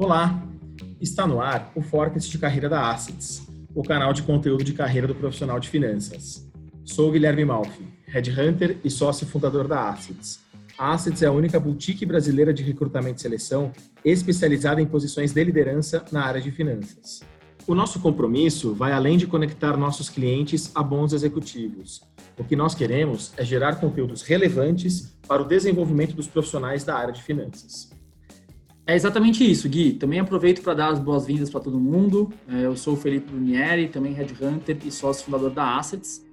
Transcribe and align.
Olá, 0.00 0.40
está 1.00 1.26
no 1.26 1.40
ar 1.40 1.72
o 1.74 1.82
Forecast 1.82 2.30
de 2.30 2.38
Carreira 2.38 2.68
da 2.68 2.88
Assets, 2.88 3.42
o 3.74 3.82
canal 3.82 4.12
de 4.12 4.22
conteúdo 4.22 4.62
de 4.62 4.72
carreira 4.72 5.08
do 5.08 5.14
profissional 5.14 5.58
de 5.58 5.68
finanças. 5.68 6.48
Sou 6.84 7.10
Guilherme 7.10 7.44
Malfi, 7.44 7.82
Headhunter 8.06 8.78
e 8.84 8.90
sócio 8.90 9.26
fundador 9.26 9.66
da 9.66 9.90
Assets. 9.90 10.38
A 10.78 10.92
Assets 10.92 11.20
é 11.22 11.26
a 11.26 11.32
única 11.32 11.58
boutique 11.58 12.06
brasileira 12.06 12.54
de 12.54 12.62
recrutamento 12.62 13.18
e 13.18 13.22
seleção 13.22 13.72
especializada 14.04 14.80
em 14.80 14.86
posições 14.86 15.32
de 15.32 15.42
liderança 15.42 16.04
na 16.12 16.24
área 16.24 16.40
de 16.40 16.52
finanças. 16.52 17.18
O 17.66 17.74
nosso 17.74 17.98
compromisso 17.98 18.74
vai 18.74 18.92
além 18.92 19.18
de 19.18 19.26
conectar 19.26 19.76
nossos 19.76 20.08
clientes 20.08 20.70
a 20.76 20.82
bons 20.82 21.12
executivos. 21.12 22.02
O 22.38 22.44
que 22.44 22.54
nós 22.54 22.72
queremos 22.72 23.32
é 23.36 23.44
gerar 23.44 23.80
conteúdos 23.80 24.22
relevantes 24.22 25.18
para 25.26 25.42
o 25.42 25.44
desenvolvimento 25.44 26.14
dos 26.14 26.28
profissionais 26.28 26.84
da 26.84 26.96
área 26.96 27.12
de 27.12 27.20
finanças. 27.20 27.97
É 28.88 28.94
exatamente 28.94 29.48
isso, 29.48 29.68
Gui. 29.68 29.92
Também 29.92 30.18
aproveito 30.18 30.62
para 30.62 30.72
dar 30.72 30.88
as 30.88 30.98
boas-vindas 30.98 31.50
para 31.50 31.60
todo 31.60 31.78
mundo. 31.78 32.32
É, 32.48 32.64
eu 32.64 32.74
sou 32.74 32.94
o 32.94 32.96
Felipe 32.96 33.30
Brunieri, 33.30 33.86
também 33.86 34.14
Headhunter 34.14 34.78
e 34.82 34.90
sócio 34.90 35.26
fundador 35.26 35.50
da 35.50 35.76
Assets. 35.76 36.26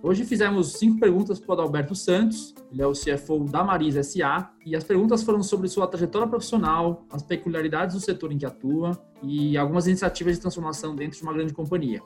Hoje 0.00 0.24
fizemos 0.24 0.74
cinco 0.74 1.00
perguntas 1.00 1.40
para 1.40 1.50
o 1.50 1.52
Adalberto 1.54 1.92
Santos, 1.92 2.54
ele 2.70 2.82
é 2.82 2.86
o 2.86 2.92
CFO 2.92 3.46
da 3.50 3.64
Marisa 3.64 4.00
SA, 4.04 4.52
e 4.64 4.76
as 4.76 4.84
perguntas 4.84 5.24
foram 5.24 5.42
sobre 5.42 5.66
sua 5.66 5.88
trajetória 5.88 6.28
profissional, 6.28 7.04
as 7.10 7.22
peculiaridades 7.22 7.96
do 7.96 8.00
setor 8.00 8.30
em 8.30 8.38
que 8.38 8.46
atua 8.46 8.96
e 9.20 9.58
algumas 9.58 9.88
iniciativas 9.88 10.34
de 10.34 10.40
transformação 10.40 10.94
dentro 10.94 11.18
de 11.18 11.22
uma 11.24 11.32
grande 11.32 11.52
companhia. 11.52 12.00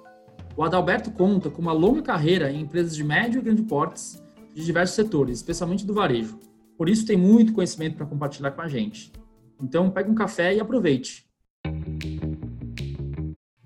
O 0.56 0.62
Adalberto 0.62 1.10
conta 1.10 1.50
com 1.50 1.60
uma 1.60 1.72
longa 1.72 2.00
carreira 2.00 2.50
em 2.50 2.62
empresas 2.62 2.96
de 2.96 3.04
médio 3.04 3.40
e 3.40 3.44
grande 3.44 3.62
portes 3.62 4.22
de 4.54 4.64
diversos 4.64 4.96
setores, 4.96 5.36
especialmente 5.36 5.84
do 5.84 5.92
varejo. 5.92 6.47
Por 6.78 6.88
isso 6.88 7.04
tem 7.04 7.16
muito 7.16 7.52
conhecimento 7.52 7.96
para 7.96 8.06
compartilhar 8.06 8.52
com 8.52 8.62
a 8.62 8.68
gente. 8.68 9.12
Então, 9.60 9.90
pegue 9.90 10.08
um 10.08 10.14
café 10.14 10.54
e 10.54 10.60
aproveite. 10.60 11.26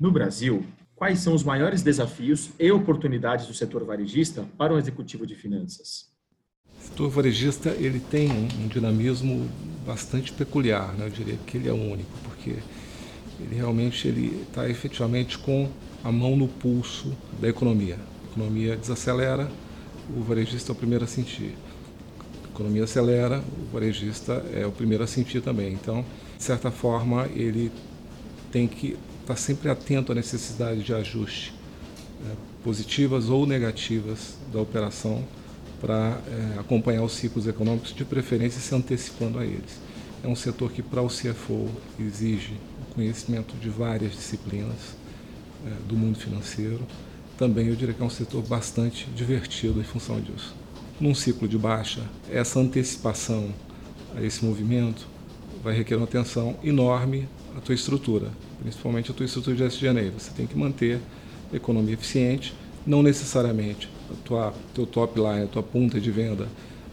No 0.00 0.10
Brasil, 0.10 0.64
quais 0.94 1.18
são 1.18 1.34
os 1.34 1.44
maiores 1.44 1.82
desafios 1.82 2.52
e 2.58 2.72
oportunidades 2.72 3.46
do 3.46 3.52
setor 3.52 3.84
varejista 3.84 4.46
para 4.56 4.72
um 4.72 4.78
executivo 4.78 5.26
de 5.26 5.34
finanças? 5.34 6.10
O 6.80 6.82
setor 6.84 7.10
varejista 7.10 7.68
ele 7.68 8.00
tem 8.00 8.30
um 8.30 8.66
dinamismo 8.66 9.46
bastante 9.86 10.32
peculiar, 10.32 10.94
né? 10.94 11.04
eu 11.04 11.10
diria 11.10 11.36
que 11.46 11.58
ele 11.58 11.68
é 11.68 11.72
único, 11.72 12.10
porque 12.24 12.56
ele 13.38 13.54
realmente 13.54 14.08
ele 14.08 14.42
está 14.48 14.66
efetivamente 14.70 15.36
com 15.38 15.70
a 16.02 16.10
mão 16.10 16.34
no 16.34 16.48
pulso 16.48 17.14
da 17.38 17.48
economia. 17.48 17.98
A 18.24 18.30
economia 18.32 18.74
desacelera, 18.74 19.52
o 20.16 20.22
varejista 20.22 20.72
é 20.72 20.74
o 20.74 20.76
primeiro 20.76 21.04
a 21.04 21.06
sentir. 21.06 21.54
Economia 22.52 22.84
acelera, 22.84 23.38
o 23.40 23.72
varejista 23.72 24.44
é 24.52 24.66
o 24.66 24.70
primeiro 24.70 25.02
a 25.02 25.06
sentir 25.06 25.40
também. 25.40 25.72
Então, 25.72 26.04
de 26.36 26.44
certa 26.44 26.70
forma, 26.70 27.26
ele 27.34 27.72
tem 28.50 28.68
que 28.68 28.88
estar 28.88 29.34
tá 29.34 29.36
sempre 29.36 29.70
atento 29.70 30.12
à 30.12 30.14
necessidade 30.14 30.82
de 30.82 30.92
ajuste, 30.92 31.54
né, 32.22 32.34
positivas 32.62 33.30
ou 33.30 33.46
negativas 33.46 34.36
da 34.52 34.60
operação, 34.60 35.24
para 35.80 36.20
é, 36.28 36.60
acompanhar 36.60 37.02
os 37.02 37.12
ciclos 37.12 37.46
econômicos, 37.46 37.94
de 37.94 38.04
preferência 38.04 38.60
se 38.60 38.74
antecipando 38.74 39.38
a 39.38 39.44
eles. 39.44 39.80
É 40.22 40.28
um 40.28 40.36
setor 40.36 40.70
que, 40.70 40.82
para 40.82 41.00
o 41.00 41.08
CFO, 41.08 41.68
exige 41.98 42.52
o 42.82 42.94
conhecimento 42.94 43.56
de 43.56 43.70
várias 43.70 44.12
disciplinas 44.12 44.94
é, 45.66 45.70
do 45.88 45.96
mundo 45.96 46.18
financeiro. 46.18 46.86
Também 47.38 47.68
eu 47.68 47.74
diria 47.74 47.94
que 47.94 48.02
é 48.02 48.04
um 48.04 48.10
setor 48.10 48.42
bastante 48.42 49.08
divertido 49.16 49.80
em 49.80 49.84
função 49.84 50.20
disso. 50.20 50.54
Num 51.02 51.16
ciclo 51.16 51.48
de 51.48 51.58
baixa, 51.58 52.00
essa 52.30 52.60
antecipação 52.60 53.48
a 54.16 54.22
esse 54.22 54.44
movimento 54.44 55.04
vai 55.60 55.74
requerer 55.74 55.98
uma 55.98 56.04
atenção 56.04 56.54
enorme 56.62 57.28
à 57.56 57.60
tua 57.60 57.74
estrutura, 57.74 58.28
principalmente 58.60 59.10
a 59.10 59.14
tua 59.14 59.26
estrutura 59.26 59.56
de 59.56 59.64
SG&A. 59.64 60.12
Você 60.16 60.30
tem 60.30 60.46
que 60.46 60.56
manter 60.56 61.00
a 61.52 61.56
economia 61.56 61.94
eficiente, 61.94 62.54
não 62.86 63.02
necessariamente 63.02 63.88
a 64.12 64.14
tua 64.24 64.54
teu 64.72 64.86
top 64.86 65.18
line, 65.18 65.42
a 65.42 65.46
tua 65.48 65.62
ponta 65.64 66.00
de 66.00 66.08
venda 66.12 66.44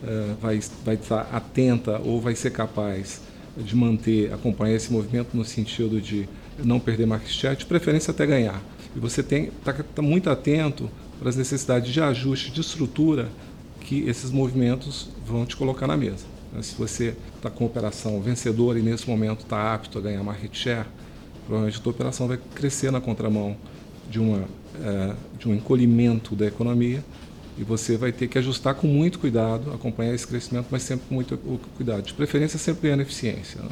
uh, 0.01 0.35
vai 0.41 0.59
vai 0.83 0.95
estar 0.95 1.29
atenta 1.31 2.01
ou 2.03 2.19
vai 2.19 2.33
ser 2.33 2.49
capaz 2.49 3.21
de 3.55 3.75
manter, 3.75 4.33
acompanhar 4.33 4.75
esse 4.75 4.91
movimento 4.91 5.37
no 5.37 5.45
sentido 5.45 6.01
de 6.01 6.27
não 6.57 6.79
perder 6.79 7.05
market 7.05 7.29
share, 7.29 7.55
de 7.55 7.65
preferência 7.67 8.09
até 8.09 8.25
ganhar. 8.25 8.59
E 8.95 8.99
você 8.99 9.21
tem 9.21 9.49
está 9.49 9.71
tá 9.71 10.01
muito 10.01 10.31
atento 10.31 10.89
para 11.19 11.29
as 11.29 11.35
necessidades 11.35 11.93
de 11.93 12.01
ajuste 12.01 12.49
de 12.49 12.61
estrutura 12.61 13.29
que 13.81 14.07
esses 14.07 14.31
movimentos 14.31 15.09
vão 15.25 15.45
te 15.45 15.55
colocar 15.55 15.87
na 15.87 15.97
mesa. 15.97 16.25
Se 16.61 16.75
você 16.75 17.15
está 17.35 17.49
com 17.49 17.65
operação 17.65 18.19
vencedora 18.21 18.79
e 18.79 18.81
nesse 18.81 19.07
momento 19.07 19.41
está 19.41 19.73
apto 19.73 19.97
a 19.97 20.01
ganhar 20.01 20.23
market 20.23 20.55
share, 20.55 20.87
provavelmente 21.45 21.79
a 21.79 21.81
tua 21.81 21.91
operação 21.91 22.27
vai 22.27 22.39
crescer 22.55 22.91
na 22.91 22.99
contramão 22.99 23.55
de, 24.09 24.19
uma, 24.19 24.45
é, 24.83 25.15
de 25.37 25.47
um 25.47 25.53
encolhimento 25.53 26.35
da 26.35 26.47
economia 26.47 27.03
e 27.57 27.63
você 27.63 27.97
vai 27.97 28.11
ter 28.11 28.27
que 28.27 28.37
ajustar 28.37 28.73
com 28.75 28.87
muito 28.87 29.19
cuidado, 29.19 29.71
acompanhar 29.73 30.13
esse 30.13 30.25
crescimento, 30.25 30.67
mas 30.71 30.81
sempre 30.81 31.07
com 31.07 31.15
muito 31.15 31.37
cuidado. 31.75 32.03
De 32.03 32.13
preferência, 32.13 32.57
sempre 32.57 32.83
ganhando 32.83 33.01
eficiência, 33.01 33.61
né? 33.61 33.69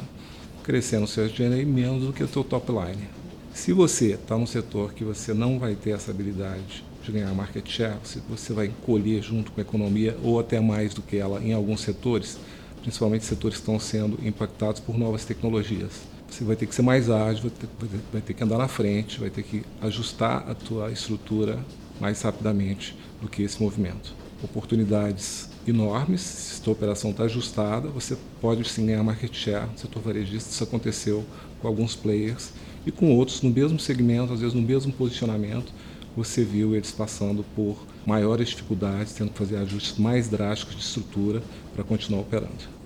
crescendo 0.62 1.04
o 1.04 1.08
seu 1.08 1.24
SG&A 1.24 1.64
menos 1.64 2.04
do 2.04 2.12
que 2.12 2.22
o 2.22 2.28
seu 2.28 2.44
top 2.44 2.70
line. 2.70 3.08
Se 3.54 3.72
você 3.72 4.12
está 4.12 4.36
num 4.36 4.46
setor 4.46 4.92
que 4.92 5.02
você 5.02 5.32
não 5.32 5.58
vai 5.58 5.74
ter 5.74 5.90
essa 5.90 6.10
habilidade 6.10 6.84
de 7.12 7.18
ganhar 7.18 7.34
market 7.34 7.68
share, 7.68 7.96
você 8.28 8.52
vai 8.52 8.66
encolher 8.66 9.22
junto 9.22 9.52
com 9.52 9.60
a 9.60 9.62
economia 9.62 10.16
ou 10.22 10.38
até 10.38 10.60
mais 10.60 10.94
do 10.94 11.02
que 11.02 11.16
ela 11.16 11.40
em 11.40 11.52
alguns 11.52 11.80
setores, 11.80 12.38
principalmente 12.82 13.24
setores 13.24 13.56
que 13.56 13.62
estão 13.62 13.78
sendo 13.78 14.18
impactados 14.26 14.80
por 14.80 14.96
novas 14.96 15.24
tecnologias 15.24 16.08
você 16.28 16.44
vai 16.44 16.56
ter 16.56 16.66
que 16.66 16.74
ser 16.74 16.82
mais 16.82 17.08
ágil, 17.08 17.44
vai 17.44 17.50
ter, 17.50 17.98
vai 18.12 18.20
ter, 18.20 18.34
que 18.34 18.44
andar 18.44 18.58
na 18.58 18.68
frente, 18.68 19.18
vai 19.18 19.30
ter 19.30 19.42
que 19.42 19.64
ajustar 19.80 20.48
a 20.48 20.54
tua 20.54 20.90
estrutura 20.90 21.58
mais 22.00 22.20
rapidamente 22.22 22.96
do 23.20 23.28
que 23.28 23.42
esse 23.42 23.60
movimento. 23.62 24.14
Oportunidades 24.42 25.48
enormes, 25.66 26.20
se 26.20 26.60
a 26.60 26.64
tua 26.64 26.72
operação 26.74 27.10
está 27.10 27.24
ajustada, 27.24 27.88
você 27.88 28.16
pode 28.40 28.68
sim 28.68 28.86
ganhar 28.86 29.02
market 29.02 29.34
share 29.34 29.68
no 29.70 29.78
setor 29.78 30.02
varejista, 30.02 30.50
isso 30.50 30.62
aconteceu 30.62 31.24
com 31.60 31.66
alguns 31.66 31.96
players 31.96 32.52
e 32.86 32.92
com 32.92 33.16
outros 33.16 33.42
no 33.42 33.50
mesmo 33.50 33.80
segmento, 33.80 34.32
às 34.32 34.40
vezes 34.40 34.54
no 34.54 34.62
mesmo 34.62 34.92
posicionamento, 34.92 35.72
você 36.16 36.44
viu 36.44 36.74
eles 36.74 36.90
passando 36.90 37.44
por 37.54 37.86
maiores 38.06 38.48
dificuldades, 38.48 39.12
tendo 39.12 39.30
que 39.30 39.38
fazer 39.38 39.56
ajustes 39.56 39.98
mais 39.98 40.28
drásticos 40.28 40.76
de 40.76 40.82
estrutura 40.82 41.42
para 41.74 41.84
continuar 41.84 42.22
operando. 42.22 42.78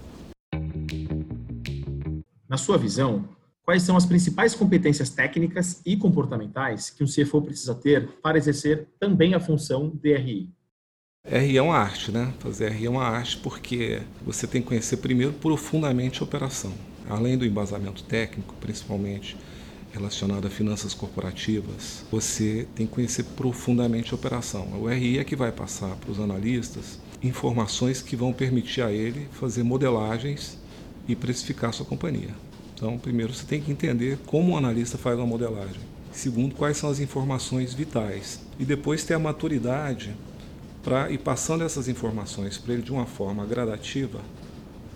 Na 2.48 2.58
sua 2.58 2.76
visão, 2.76 3.28
quais 3.62 3.82
são 3.82 3.96
as 3.96 4.04
principais 4.04 4.54
competências 4.54 5.08
técnicas 5.08 5.80
e 5.86 5.96
comportamentais 5.96 6.90
que 6.90 7.02
um 7.02 7.06
CFO 7.06 7.40
precisa 7.40 7.74
ter 7.74 8.08
para 8.22 8.36
exercer 8.36 8.88
também 9.00 9.34
a 9.34 9.40
função 9.40 9.88
de 9.88 10.14
RI? 10.14 10.50
RI 11.24 11.56
é 11.56 11.62
uma 11.62 11.78
arte, 11.78 12.10
né? 12.10 12.34
Fazer 12.40 12.70
RI 12.70 12.86
é 12.86 12.90
uma 12.90 13.04
arte 13.04 13.38
porque 13.38 14.02
você 14.26 14.46
tem 14.46 14.60
que 14.60 14.68
conhecer 14.68 14.96
primeiro 14.98 15.32
profundamente 15.32 16.20
a 16.20 16.24
operação. 16.24 16.72
Além 17.08 17.38
do 17.38 17.46
embasamento 17.46 18.02
técnico, 18.02 18.54
principalmente 18.60 19.36
relacionado 19.92 20.46
a 20.46 20.50
finanças 20.50 20.94
corporativas, 20.94 22.04
você 22.10 22.66
tem 22.74 22.86
que 22.86 22.94
conhecer 22.94 23.24
profundamente 23.36 24.12
a 24.12 24.16
operação. 24.16 24.68
O 24.80 24.88
RI 24.88 25.18
é 25.18 25.24
que 25.24 25.36
vai 25.36 25.52
passar 25.52 25.94
para 25.96 26.10
os 26.10 26.18
analistas 26.18 26.98
informações 27.22 28.02
que 28.02 28.16
vão 28.16 28.32
permitir 28.32 28.82
a 28.82 28.90
ele 28.90 29.28
fazer 29.32 29.62
modelagens 29.62 30.58
e 31.06 31.14
precificar 31.14 31.72
sua 31.72 31.86
companhia. 31.86 32.34
Então, 32.74 32.98
primeiro 32.98 33.32
você 33.32 33.46
tem 33.46 33.60
que 33.60 33.70
entender 33.70 34.18
como 34.26 34.52
o 34.52 34.56
analista 34.56 34.98
faz 34.98 35.16
uma 35.16 35.26
modelagem. 35.26 35.80
Segundo, 36.10 36.54
quais 36.54 36.76
são 36.76 36.90
as 36.90 36.98
informações 36.98 37.72
vitais. 37.72 38.40
E 38.58 38.64
depois 38.64 39.04
ter 39.04 39.14
a 39.14 39.18
maturidade 39.18 40.14
para 40.82 41.10
ir 41.10 41.18
passando 41.18 41.64
essas 41.64 41.86
informações 41.86 42.58
para 42.58 42.74
ele 42.74 42.82
de 42.82 42.92
uma 42.92 43.06
forma 43.06 43.46
gradativa, 43.46 44.20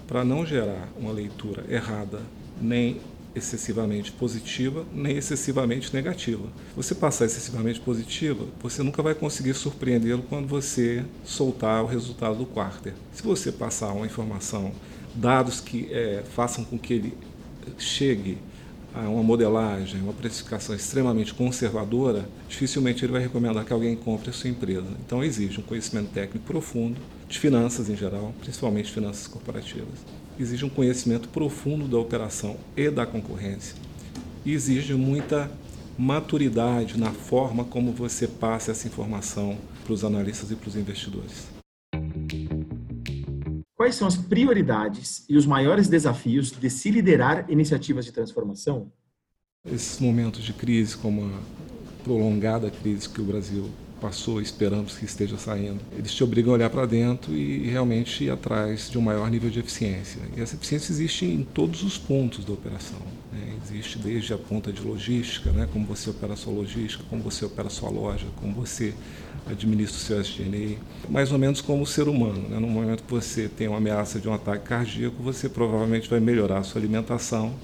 para 0.06 0.24
não 0.24 0.44
gerar 0.44 0.88
uma 0.98 1.12
leitura 1.12 1.64
errada, 1.68 2.20
nem 2.60 3.00
excessivamente 3.36 4.10
positiva, 4.12 4.84
nem 4.92 5.16
excessivamente 5.16 5.92
negativa. 5.94 6.48
Você 6.74 6.94
passar 6.94 7.26
excessivamente 7.26 7.78
positiva, 7.80 8.46
você 8.60 8.82
nunca 8.82 9.02
vai 9.02 9.14
conseguir 9.14 9.54
surpreendê-lo 9.54 10.24
quando 10.28 10.48
você 10.48 11.04
soltar 11.24 11.84
o 11.84 11.86
resultado 11.86 12.36
do 12.36 12.46
quarter. 12.46 12.94
Se 13.12 13.22
você 13.22 13.52
passar 13.52 13.92
uma 13.92 14.06
informação 14.06 14.72
dados 15.14 15.60
que 15.60 15.92
é, 15.92 16.24
façam 16.34 16.64
com 16.64 16.78
que 16.78 16.94
ele 16.94 17.18
chegue 17.78 18.38
a 18.94 19.00
uma 19.00 19.22
modelagem, 19.22 20.00
uma 20.00 20.14
precificação 20.14 20.74
extremamente 20.74 21.34
conservadora, 21.34 22.26
dificilmente 22.48 23.04
ele 23.04 23.12
vai 23.12 23.20
recomendar 23.20 23.62
que 23.64 23.72
alguém 23.72 23.94
compre 23.94 24.30
a 24.30 24.32
sua 24.32 24.48
empresa. 24.48 24.88
Então 25.04 25.22
exige 25.22 25.60
um 25.60 25.62
conhecimento 25.62 26.10
técnico 26.12 26.46
profundo 26.46 26.96
de 27.28 27.38
finanças 27.38 27.90
em 27.90 27.96
geral, 27.96 28.32
principalmente 28.40 28.90
finanças 28.90 29.26
corporativas. 29.26 29.98
Exige 30.38 30.64
um 30.64 30.68
conhecimento 30.68 31.28
profundo 31.28 31.88
da 31.88 31.98
operação 31.98 32.56
e 32.76 32.90
da 32.90 33.06
concorrência. 33.06 33.74
E 34.44 34.52
exige 34.52 34.94
muita 34.94 35.50
maturidade 35.98 36.98
na 36.98 37.10
forma 37.10 37.64
como 37.64 37.92
você 37.92 38.28
passa 38.28 38.70
essa 38.70 38.86
informação 38.86 39.56
para 39.82 39.92
os 39.92 40.04
analistas 40.04 40.50
e 40.50 40.56
para 40.56 40.68
os 40.68 40.76
investidores. 40.76 41.56
quais 43.86 43.94
são 43.94 44.08
as 44.08 44.16
prioridades 44.16 45.24
e 45.28 45.36
os 45.36 45.46
maiores 45.46 45.86
desafios 45.86 46.50
de 46.50 46.68
se 46.68 46.90
liderar 46.90 47.48
iniciativas 47.48 48.04
de 48.04 48.10
transformação? 48.10 48.90
Esses 49.64 50.00
momentos 50.00 50.42
de 50.42 50.52
crise, 50.52 50.96
como 50.96 51.24
a 51.24 51.40
prolongada 52.02 52.68
crise 52.68 53.08
que 53.08 53.20
o 53.20 53.24
Brasil 53.24 53.70
passou, 54.00 54.40
esperamos 54.40 54.96
que 54.96 55.04
esteja 55.04 55.36
saindo, 55.36 55.80
eles 55.96 56.12
te 56.12 56.22
obrigam 56.22 56.52
a 56.52 56.54
olhar 56.54 56.70
para 56.70 56.86
dentro 56.86 57.34
e 57.34 57.68
realmente 57.68 58.24
ir 58.24 58.30
atrás 58.30 58.90
de 58.90 58.98
um 58.98 59.00
maior 59.00 59.30
nível 59.30 59.50
de 59.50 59.58
eficiência. 59.60 60.20
E 60.36 60.40
essa 60.40 60.54
eficiência 60.54 60.92
existe 60.92 61.24
em 61.24 61.42
todos 61.42 61.82
os 61.82 61.98
pontos 61.98 62.44
da 62.44 62.52
operação. 62.52 63.00
Né? 63.32 63.54
Existe 63.64 63.98
desde 63.98 64.32
a 64.32 64.38
ponta 64.38 64.72
de 64.72 64.82
logística, 64.82 65.50
né? 65.50 65.68
como 65.72 65.86
você 65.86 66.10
opera 66.10 66.36
sua 66.36 66.52
logística, 66.52 67.04
como 67.08 67.22
você 67.22 67.44
opera 67.44 67.68
sua 67.68 67.90
loja, 67.90 68.26
como 68.36 68.54
você 68.54 68.94
administra 69.46 69.96
o 69.96 70.00
seu 70.00 70.20
SG&A, 70.20 71.10
mais 71.10 71.32
ou 71.32 71.38
menos 71.38 71.60
como 71.60 71.82
o 71.82 71.86
ser 71.86 72.08
humano. 72.08 72.48
Né? 72.48 72.58
No 72.58 72.66
momento 72.66 73.02
que 73.02 73.10
você 73.10 73.48
tem 73.48 73.68
uma 73.68 73.78
ameaça 73.78 74.20
de 74.20 74.28
um 74.28 74.34
ataque 74.34 74.64
cardíaco, 74.66 75.22
você 75.22 75.48
provavelmente 75.48 76.08
vai 76.08 76.20
melhorar 76.20 76.58
a 76.58 76.62
sua 76.62 76.80
alimentação 76.80 77.54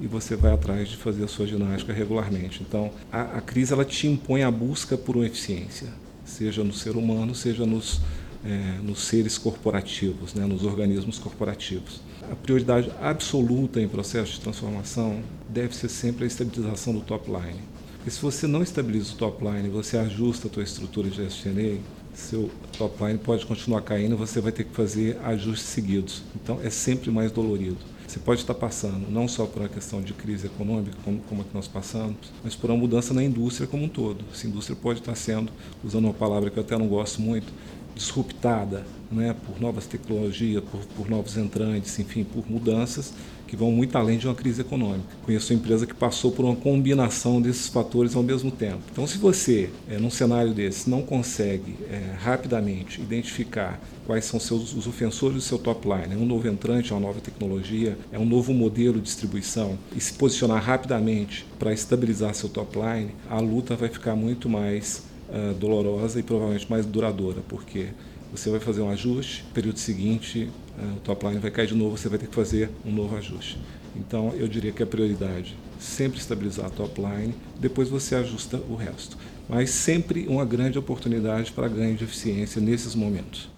e 0.00 0.06
você 0.06 0.34
vai 0.34 0.52
atrás 0.52 0.88
de 0.88 0.96
fazer 0.96 1.24
a 1.24 1.28
sua 1.28 1.46
ginástica 1.46 1.92
regularmente. 1.92 2.62
Então, 2.66 2.90
a, 3.12 3.22
a 3.22 3.40
crise 3.40 3.72
ela 3.72 3.84
te 3.84 4.06
impõe 4.06 4.42
a 4.42 4.50
busca 4.50 4.96
por 4.96 5.16
uma 5.16 5.26
eficiência, 5.26 5.88
seja 6.24 6.64
no 6.64 6.72
ser 6.72 6.96
humano, 6.96 7.34
seja 7.34 7.66
nos, 7.66 8.00
é, 8.44 8.78
nos 8.82 9.02
seres 9.04 9.36
corporativos, 9.36 10.34
né, 10.34 10.46
nos 10.46 10.64
organismos 10.64 11.18
corporativos. 11.18 12.00
A 12.30 12.34
prioridade 12.34 12.90
absoluta 13.00 13.80
em 13.80 13.88
processo 13.88 14.32
de 14.32 14.40
transformação 14.40 15.20
deve 15.48 15.74
ser 15.74 15.88
sempre 15.88 16.24
a 16.24 16.26
estabilização 16.26 16.94
do 16.94 17.00
top 17.00 17.30
line. 17.30 17.60
Porque 17.96 18.10
se 18.10 18.22
você 18.22 18.46
não 18.46 18.62
estabiliza 18.62 19.12
o 19.12 19.16
top 19.16 19.44
line, 19.44 19.68
você 19.68 19.98
ajusta 19.98 20.48
a 20.48 20.50
tua 20.50 20.62
estrutura 20.62 21.10
de 21.10 21.22
SG&A, 21.22 21.78
seu 22.14 22.50
top 22.78 23.04
line 23.04 23.18
pode 23.18 23.44
continuar 23.44 23.82
caindo, 23.82 24.16
você 24.16 24.40
vai 24.40 24.52
ter 24.52 24.64
que 24.64 24.74
fazer 24.74 25.18
ajustes 25.22 25.68
seguidos. 25.68 26.22
Então 26.34 26.58
é 26.62 26.70
sempre 26.70 27.10
mais 27.10 27.30
dolorido. 27.30 27.78
Você 28.10 28.18
pode 28.18 28.40
estar 28.40 28.54
passando 28.54 29.08
não 29.08 29.28
só 29.28 29.46
por 29.46 29.62
uma 29.62 29.68
questão 29.68 30.02
de 30.02 30.12
crise 30.12 30.48
econômica, 30.48 30.96
como, 31.04 31.20
como 31.28 31.42
a 31.42 31.44
que 31.44 31.54
nós 31.54 31.68
passamos, 31.68 32.16
mas 32.42 32.56
por 32.56 32.68
uma 32.68 32.76
mudança 32.76 33.14
na 33.14 33.22
indústria 33.22 33.68
como 33.68 33.84
um 33.84 33.88
todo. 33.88 34.24
Essa 34.32 34.48
indústria 34.48 34.74
pode 34.74 34.98
estar 34.98 35.14
sendo, 35.14 35.52
usando 35.84 36.06
uma 36.06 36.12
palavra 36.12 36.50
que 36.50 36.58
eu 36.58 36.62
até 36.64 36.76
não 36.76 36.88
gosto 36.88 37.22
muito, 37.22 37.52
disruptada 37.94 38.84
né, 39.10 39.34
por 39.46 39.60
novas 39.60 39.86
tecnologias, 39.86 40.62
por, 40.64 40.80
por 40.96 41.10
novos 41.10 41.36
entrantes, 41.36 41.98
enfim, 41.98 42.24
por 42.24 42.48
mudanças 42.48 43.12
que 43.50 43.56
vão 43.56 43.72
muito 43.72 43.98
além 43.98 44.16
de 44.16 44.28
uma 44.28 44.34
crise 44.34 44.60
econômica. 44.60 45.08
Conheço 45.24 45.52
uma 45.52 45.58
empresa 45.58 45.84
que 45.84 45.92
passou 45.92 46.30
por 46.30 46.44
uma 46.44 46.54
combinação 46.54 47.42
desses 47.42 47.66
fatores 47.66 48.14
ao 48.14 48.22
mesmo 48.22 48.48
tempo. 48.48 48.78
Então, 48.92 49.04
se 49.08 49.18
você, 49.18 49.70
é, 49.88 49.98
num 49.98 50.08
cenário 50.08 50.54
desse, 50.54 50.88
não 50.88 51.02
consegue 51.02 51.74
é, 51.90 52.14
rapidamente 52.16 53.00
identificar 53.00 53.80
quais 54.06 54.24
são 54.24 54.38
seus, 54.38 54.72
os 54.72 54.86
ofensores 54.86 55.34
do 55.34 55.40
seu 55.40 55.58
top 55.58 55.88
line, 55.88 56.14
é 56.14 56.16
um 56.16 56.24
novo 56.24 56.46
entrante, 56.46 56.92
é 56.92 56.94
uma 56.94 57.04
nova 57.04 57.20
tecnologia, 57.20 57.98
é 58.12 58.18
um 58.20 58.24
novo 58.24 58.54
modelo 58.54 58.98
de 58.98 59.02
distribuição, 59.02 59.76
e 59.96 60.00
se 60.00 60.12
posicionar 60.12 60.62
rapidamente 60.62 61.44
para 61.58 61.72
estabilizar 61.72 62.32
seu 62.36 62.48
top 62.48 62.78
line, 62.78 63.10
a 63.28 63.40
luta 63.40 63.74
vai 63.74 63.88
ficar 63.88 64.14
muito 64.14 64.48
mais 64.48 65.09
uh, 65.30 65.54
dolorosa 65.54 66.20
e 66.20 66.22
provavelmente 66.22 66.70
mais 66.70 66.84
duradoura, 66.86 67.40
porque 67.48 67.88
você 68.32 68.50
vai 68.50 68.60
fazer 68.60 68.80
um 68.80 68.90
ajuste, 68.90 69.44
período 69.54 69.78
seguinte 69.78 70.50
uh, 70.78 70.96
o 70.96 71.00
top 71.00 71.26
line 71.26 71.38
vai 71.38 71.50
cair 71.50 71.66
de 71.66 71.74
novo, 71.74 71.96
você 71.96 72.08
vai 72.08 72.18
ter 72.18 72.26
que 72.26 72.34
fazer 72.34 72.70
um 72.84 72.92
novo 72.92 73.16
ajuste. 73.16 73.58
Então 73.96 74.32
eu 74.34 74.46
diria 74.46 74.72
que 74.72 74.82
a 74.82 74.86
prioridade 74.86 75.56
sempre 75.78 76.18
estabilizar 76.20 76.66
a 76.66 76.70
top 76.70 77.00
line, 77.00 77.34
depois 77.58 77.88
você 77.88 78.14
ajusta 78.14 78.58
o 78.68 78.74
resto. 78.74 79.16
Mas 79.48 79.70
sempre 79.70 80.28
uma 80.28 80.44
grande 80.44 80.78
oportunidade 80.78 81.50
para 81.50 81.66
ganho 81.66 81.96
de 81.96 82.04
eficiência 82.04 82.60
nesses 82.60 82.94
momentos. 82.94 83.50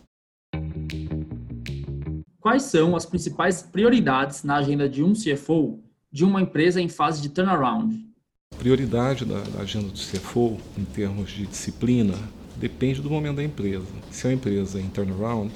Quais 2.40 2.62
são 2.62 2.96
as 2.96 3.04
principais 3.04 3.62
prioridades 3.62 4.42
na 4.42 4.56
agenda 4.56 4.88
de 4.88 5.02
um 5.02 5.12
CFO 5.12 5.80
de 6.10 6.24
uma 6.24 6.40
empresa 6.40 6.80
em 6.80 6.88
fase 6.88 7.20
de 7.22 7.28
turnaround? 7.28 8.12
Prioridade 8.62 9.25
da, 9.25 9.41
da 9.41 9.62
agenda 9.62 9.88
do 9.88 9.99
CFO, 9.99 10.56
em 10.79 10.85
termos 10.85 11.32
de 11.32 11.49
disciplina, 11.49 12.14
depende 12.55 13.03
do 13.03 13.11
momento 13.11 13.35
da 13.35 13.43
empresa. 13.43 13.88
Se 14.12 14.25
é 14.25 14.31
uma 14.31 14.35
empresa 14.35 14.81
em 14.81 14.87
turnaround, 14.87 15.53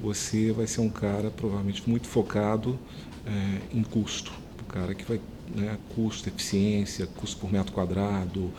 você 0.00 0.52
vai 0.52 0.68
ser 0.68 0.80
um 0.80 0.88
cara 0.88 1.28
provavelmente 1.28 1.82
muito 1.90 2.06
focado 2.06 2.78
é, 3.26 3.76
em 3.76 3.82
custo. 3.82 4.30
O 4.62 4.64
cara 4.72 4.94
que 4.94 5.04
vai 5.04 5.20
né, 5.56 5.76
custo, 5.96 6.28
eficiência, 6.28 7.08
custo 7.16 7.36
por 7.38 7.50
metro 7.50 7.72
quadrado, 7.72 8.42
uh, 8.44 8.52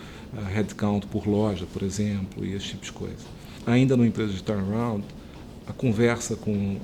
headcount 0.54 1.08
por 1.08 1.26
loja, 1.26 1.66
por 1.72 1.82
exemplo, 1.82 2.46
e 2.46 2.56
esse 2.56 2.66
tipo 2.66 2.84
de 2.84 2.92
coisa. 2.92 3.26
Ainda 3.66 3.96
numa 3.96 4.08
empresa 4.08 4.34
de 4.34 4.44
turnaround, 4.44 5.06
a 5.66 5.72
conversa 5.72 6.36
com 6.36 6.52
uh, 6.52 6.80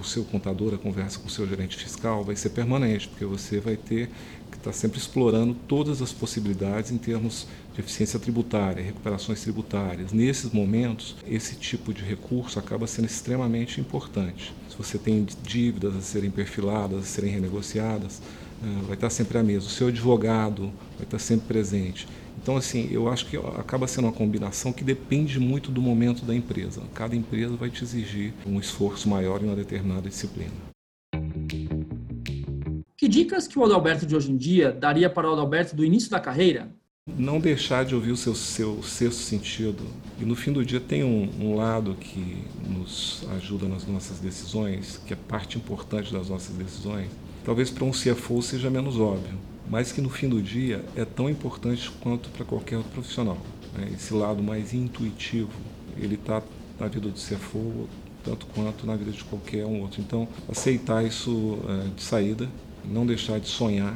o, 0.00 0.04
seu 0.04 0.24
contador, 0.24 0.74
a 0.74 0.78
conversa 0.78 1.18
com 1.18 1.26
o 1.26 1.30
seu 1.30 1.46
gerente 1.46 1.76
fiscal 1.76 2.24
vai 2.24 2.34
ser 2.34 2.50
permanente, 2.50 3.08
porque 3.08 3.24
você 3.24 3.60
vai 3.60 3.76
ter 3.76 4.08
que 4.50 4.56
estar 4.56 4.70
tá 4.70 4.72
sempre 4.72 4.98
explorando 4.98 5.54
todas 5.68 6.02
as 6.02 6.12
possibilidades 6.12 6.90
em 6.90 6.98
termos 6.98 7.46
de 7.74 7.80
eficiência 7.80 8.18
tributária, 8.18 8.82
recuperações 8.82 9.40
tributárias. 9.42 10.12
Nesses 10.12 10.50
momentos, 10.50 11.16
esse 11.26 11.54
tipo 11.54 11.94
de 11.94 12.02
recurso 12.02 12.58
acaba 12.58 12.86
sendo 12.86 13.06
extremamente 13.06 13.80
importante. 13.80 14.52
Se 14.68 14.76
você 14.76 14.98
tem 14.98 15.26
dívidas 15.42 15.94
a 15.94 16.00
serem 16.00 16.30
perfiladas, 16.30 16.98
a 16.98 17.06
serem 17.06 17.30
renegociadas, 17.30 18.20
uh, 18.62 18.86
vai 18.86 18.94
estar 18.94 19.10
sempre 19.10 19.38
à 19.38 19.42
mesa. 19.42 19.66
O 19.66 19.70
seu 19.70 19.88
advogado 19.88 20.72
vai 20.96 21.04
estar 21.04 21.18
sempre 21.18 21.46
presente. 21.46 22.08
Então, 22.42 22.56
assim, 22.56 22.88
eu 22.90 23.08
acho 23.08 23.26
que 23.26 23.36
acaba 23.36 23.86
sendo 23.86 24.04
uma 24.06 24.12
combinação 24.12 24.72
que 24.72 24.82
depende 24.82 25.38
muito 25.38 25.70
do 25.70 25.82
momento 25.82 26.24
da 26.24 26.34
empresa. 26.34 26.82
Cada 26.94 27.14
empresa 27.14 27.54
vai 27.56 27.70
te 27.70 27.84
exigir 27.84 28.32
um 28.46 28.58
esforço 28.58 29.08
maior 29.08 29.42
em 29.42 29.46
uma 29.46 29.56
determinada 29.56 30.08
disciplina. 30.08 30.52
Que 32.96 33.08
dicas 33.08 33.46
que 33.46 33.58
o 33.58 33.64
Adalberto 33.64 34.06
de 34.06 34.14
hoje 34.14 34.30
em 34.30 34.36
dia 34.36 34.72
daria 34.72 35.08
para 35.08 35.28
o 35.28 35.32
Adalberto 35.32 35.74
do 35.74 35.84
início 35.84 36.10
da 36.10 36.20
carreira? 36.20 36.70
Não 37.06 37.40
deixar 37.40 37.84
de 37.84 37.94
ouvir 37.94 38.12
o 38.12 38.16
seu, 38.16 38.34
seu 38.34 38.82
sexto 38.82 39.20
sentido. 39.20 39.82
E 40.20 40.24
no 40.24 40.36
fim 40.36 40.52
do 40.52 40.64
dia 40.64 40.80
tem 40.80 41.02
um, 41.02 41.28
um 41.40 41.56
lado 41.56 41.96
que 41.98 42.44
nos 42.68 43.24
ajuda 43.36 43.66
nas 43.66 43.86
nossas 43.86 44.18
decisões, 44.18 45.00
que 45.06 45.12
é 45.12 45.16
parte 45.16 45.58
importante 45.58 46.12
das 46.12 46.28
nossas 46.28 46.54
decisões. 46.54 47.08
Talvez 47.44 47.70
para 47.70 47.84
um 47.84 47.90
CFO 47.90 48.42
seja 48.42 48.70
menos 48.70 48.98
óbvio 48.98 49.49
mas 49.70 49.92
que 49.92 50.00
no 50.00 50.10
fim 50.10 50.28
do 50.28 50.42
dia 50.42 50.84
é 50.96 51.04
tão 51.04 51.30
importante 51.30 51.88
quanto 52.00 52.28
para 52.30 52.44
qualquer 52.44 52.76
outro 52.76 52.90
profissional. 52.90 53.38
Né? 53.72 53.92
Esse 53.94 54.12
lado 54.12 54.42
mais 54.42 54.74
intuitivo, 54.74 55.52
ele 55.96 56.16
está 56.16 56.42
na 56.78 56.88
vida 56.88 57.08
do 57.08 57.14
CFO 57.14 57.88
tanto 58.24 58.46
quanto 58.48 58.84
na 58.84 58.96
vida 58.96 59.12
de 59.12 59.22
qualquer 59.24 59.64
um 59.64 59.80
outro. 59.80 60.00
Então, 60.00 60.28
aceitar 60.48 61.04
isso 61.04 61.58
é, 61.68 61.88
de 61.94 62.02
saída, 62.02 62.48
não 62.84 63.06
deixar 63.06 63.38
de 63.38 63.48
sonhar, 63.48 63.94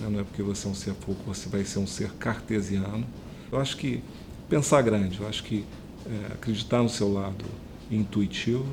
né? 0.00 0.08
não 0.10 0.20
é 0.20 0.24
porque 0.24 0.42
você 0.42 0.66
é 0.66 0.70
um 0.70 0.74
CFO 0.74 1.14
que 1.14 1.26
você 1.26 1.48
vai 1.50 1.64
ser 1.64 1.78
um 1.78 1.86
ser 1.86 2.10
cartesiano. 2.12 3.06
Eu 3.52 3.60
acho 3.60 3.76
que 3.76 4.02
pensar 4.48 4.80
grande, 4.82 5.20
eu 5.20 5.28
acho 5.28 5.44
que 5.44 5.66
é, 6.06 6.32
acreditar 6.32 6.82
no 6.82 6.88
seu 6.88 7.12
lado 7.12 7.44
intuitivo 7.90 8.66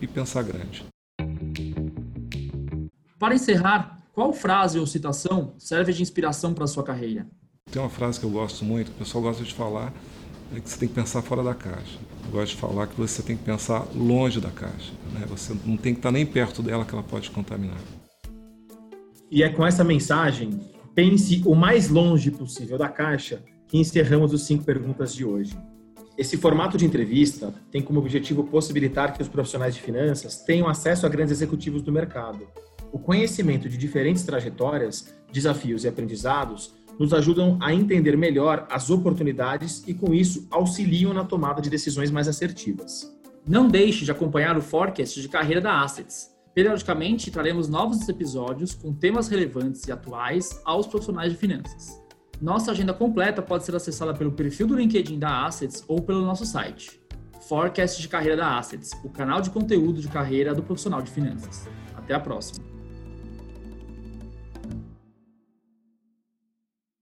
e 0.00 0.06
pensar 0.06 0.42
grande. 0.42 0.84
Para 3.18 3.34
encerrar, 3.34 4.03
qual 4.14 4.32
frase 4.32 4.78
ou 4.78 4.86
citação 4.86 5.54
serve 5.58 5.92
de 5.92 6.00
inspiração 6.00 6.54
para 6.54 6.64
a 6.64 6.68
sua 6.68 6.84
carreira? 6.84 7.26
Tem 7.68 7.82
uma 7.82 7.90
frase 7.90 8.20
que 8.20 8.24
eu 8.24 8.30
gosto 8.30 8.64
muito, 8.64 8.92
que 8.92 8.96
o 8.96 8.98
pessoal 9.00 9.24
gosta 9.24 9.42
de 9.42 9.52
falar, 9.52 9.92
é 10.54 10.60
que 10.60 10.70
você 10.70 10.78
tem 10.78 10.88
que 10.88 10.94
pensar 10.94 11.20
fora 11.20 11.42
da 11.42 11.52
caixa. 11.52 11.98
Eu 12.24 12.30
gosto 12.30 12.54
de 12.54 12.60
falar 12.60 12.86
que 12.86 12.94
você 12.96 13.24
tem 13.24 13.36
que 13.36 13.42
pensar 13.42 13.84
longe 13.92 14.40
da 14.40 14.52
caixa. 14.52 14.92
Né? 15.12 15.26
Você 15.28 15.52
não 15.66 15.76
tem 15.76 15.94
que 15.94 15.98
estar 15.98 16.12
nem 16.12 16.24
perto 16.24 16.62
dela 16.62 16.84
que 16.84 16.94
ela 16.94 17.02
pode 17.02 17.28
contaminar. 17.32 17.76
E 19.28 19.42
é 19.42 19.48
com 19.48 19.66
essa 19.66 19.82
mensagem, 19.82 20.60
pense 20.94 21.42
o 21.44 21.56
mais 21.56 21.88
longe 21.88 22.30
possível 22.30 22.78
da 22.78 22.88
caixa, 22.88 23.42
que 23.66 23.78
encerramos 23.78 24.32
os 24.32 24.46
cinco 24.46 24.62
perguntas 24.62 25.12
de 25.12 25.24
hoje. 25.24 25.58
Esse 26.16 26.36
formato 26.36 26.78
de 26.78 26.86
entrevista 26.86 27.52
tem 27.72 27.82
como 27.82 27.98
objetivo 27.98 28.44
possibilitar 28.44 29.12
que 29.12 29.22
os 29.22 29.28
profissionais 29.28 29.74
de 29.74 29.82
finanças 29.82 30.36
tenham 30.36 30.68
acesso 30.68 31.04
a 31.04 31.08
grandes 31.08 31.32
executivos 31.32 31.82
do 31.82 31.90
mercado 31.90 32.46
o 32.94 32.98
conhecimento 33.00 33.68
de 33.68 33.76
diferentes 33.76 34.22
trajetórias, 34.22 35.12
desafios 35.32 35.82
e 35.82 35.88
aprendizados 35.88 36.72
nos 36.96 37.12
ajudam 37.12 37.58
a 37.60 37.74
entender 37.74 38.16
melhor 38.16 38.68
as 38.70 38.88
oportunidades 38.88 39.82
e, 39.84 39.92
com 39.92 40.14
isso, 40.14 40.46
auxiliam 40.48 41.12
na 41.12 41.24
tomada 41.24 41.60
de 41.60 41.68
decisões 41.68 42.08
mais 42.12 42.28
assertivas. 42.28 43.12
Não 43.44 43.66
deixe 43.66 44.04
de 44.04 44.12
acompanhar 44.12 44.56
o 44.56 44.62
forecast 44.62 45.20
de 45.20 45.28
carreira 45.28 45.60
da 45.60 45.82
Assets. 45.82 46.32
Periodicamente 46.54 47.32
traremos 47.32 47.68
novos 47.68 48.08
episódios 48.08 48.76
com 48.76 48.94
temas 48.94 49.26
relevantes 49.26 49.88
e 49.88 49.90
atuais 49.90 50.60
aos 50.64 50.86
profissionais 50.86 51.32
de 51.32 51.38
finanças. 51.38 52.00
Nossa 52.40 52.70
agenda 52.70 52.94
completa 52.94 53.42
pode 53.42 53.64
ser 53.64 53.74
acessada 53.74 54.14
pelo 54.14 54.30
perfil 54.30 54.68
do 54.68 54.76
LinkedIn 54.76 55.18
da 55.18 55.46
Assets 55.46 55.82
ou 55.88 56.00
pelo 56.00 56.24
nosso 56.24 56.46
site. 56.46 57.00
Forecast 57.48 58.00
de 58.00 58.06
Carreira 58.06 58.36
da 58.36 58.56
Assets, 58.56 58.92
o 59.02 59.10
canal 59.10 59.40
de 59.40 59.50
conteúdo 59.50 60.00
de 60.00 60.06
carreira 60.06 60.54
do 60.54 60.62
profissional 60.62 61.02
de 61.02 61.10
finanças. 61.10 61.68
Até 61.96 62.14
a 62.14 62.20
próxima! 62.20 62.73